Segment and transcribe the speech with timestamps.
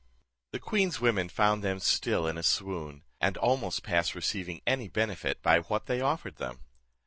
[0.51, 5.43] The queen's women found them still in a swoon, and almost past receiving any benefit
[5.43, 6.61] by what they offered them.